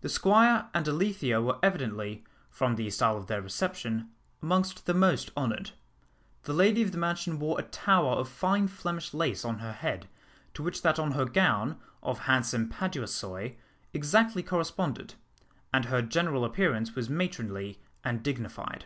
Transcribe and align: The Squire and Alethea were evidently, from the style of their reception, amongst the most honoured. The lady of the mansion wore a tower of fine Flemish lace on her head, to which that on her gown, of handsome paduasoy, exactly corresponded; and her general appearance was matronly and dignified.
The 0.00 0.08
Squire 0.08 0.68
and 0.74 0.86
Alethea 0.86 1.40
were 1.42 1.58
evidently, 1.60 2.22
from 2.48 2.76
the 2.76 2.88
style 2.88 3.16
of 3.16 3.26
their 3.26 3.42
reception, 3.42 4.08
amongst 4.40 4.86
the 4.86 4.94
most 4.94 5.32
honoured. 5.36 5.72
The 6.44 6.52
lady 6.52 6.82
of 6.82 6.92
the 6.92 6.98
mansion 6.98 7.40
wore 7.40 7.58
a 7.58 7.64
tower 7.64 8.12
of 8.12 8.28
fine 8.28 8.68
Flemish 8.68 9.12
lace 9.12 9.44
on 9.44 9.58
her 9.58 9.72
head, 9.72 10.06
to 10.54 10.62
which 10.62 10.82
that 10.82 11.00
on 11.00 11.10
her 11.18 11.24
gown, 11.24 11.80
of 12.00 12.20
handsome 12.30 12.68
paduasoy, 12.68 13.56
exactly 13.92 14.44
corresponded; 14.44 15.14
and 15.74 15.86
her 15.86 16.00
general 16.00 16.44
appearance 16.44 16.94
was 16.94 17.10
matronly 17.10 17.80
and 18.04 18.22
dignified. 18.22 18.84